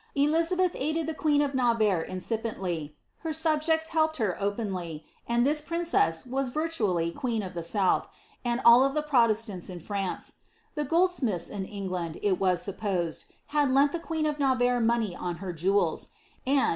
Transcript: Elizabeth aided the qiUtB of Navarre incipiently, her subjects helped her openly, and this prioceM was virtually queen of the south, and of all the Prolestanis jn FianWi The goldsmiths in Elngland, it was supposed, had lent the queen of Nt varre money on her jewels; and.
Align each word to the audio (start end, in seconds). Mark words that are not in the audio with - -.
Elizabeth 0.15 0.71
aided 0.73 1.05
the 1.05 1.13
qiUtB 1.13 1.45
of 1.45 1.53
Navarre 1.53 2.01
incipiently, 2.03 2.95
her 3.19 3.31
subjects 3.31 3.89
helped 3.89 4.17
her 4.17 4.35
openly, 4.41 5.05
and 5.27 5.45
this 5.45 5.61
prioceM 5.61 6.25
was 6.25 6.49
virtually 6.49 7.11
queen 7.11 7.43
of 7.43 7.53
the 7.53 7.61
south, 7.61 8.07
and 8.43 8.61
of 8.61 8.65
all 8.65 8.89
the 8.89 9.03
Prolestanis 9.03 9.69
jn 9.69 9.79
FianWi 9.79 10.33
The 10.73 10.85
goldsmiths 10.85 11.49
in 11.49 11.67
Elngland, 11.67 12.17
it 12.23 12.39
was 12.39 12.63
supposed, 12.63 13.25
had 13.49 13.69
lent 13.71 13.91
the 13.91 13.99
queen 13.99 14.25
of 14.25 14.37
Nt 14.39 14.57
varre 14.59 14.81
money 14.83 15.15
on 15.15 15.35
her 15.35 15.53
jewels; 15.53 16.07
and. 16.47 16.69